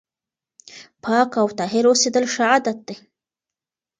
[1.03, 2.95] پاک او طاهر اوسېدل ښه عادت دی.